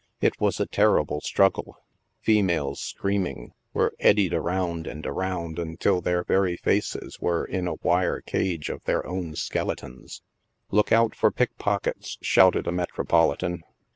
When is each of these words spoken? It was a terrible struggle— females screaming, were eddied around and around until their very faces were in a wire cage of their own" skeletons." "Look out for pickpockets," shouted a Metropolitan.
It 0.19 0.41
was 0.41 0.59
a 0.59 0.65
terrible 0.65 1.21
struggle— 1.21 1.77
females 2.23 2.79
screaming, 2.79 3.53
were 3.71 3.93
eddied 3.99 4.33
around 4.33 4.87
and 4.87 5.05
around 5.05 5.59
until 5.59 6.01
their 6.01 6.23
very 6.23 6.57
faces 6.57 7.19
were 7.19 7.45
in 7.45 7.67
a 7.67 7.75
wire 7.83 8.19
cage 8.21 8.69
of 8.71 8.83
their 8.85 9.05
own" 9.05 9.35
skeletons." 9.35 10.23
"Look 10.71 10.91
out 10.91 11.13
for 11.13 11.29
pickpockets," 11.29 12.17
shouted 12.19 12.65
a 12.65 12.71
Metropolitan. 12.71 13.61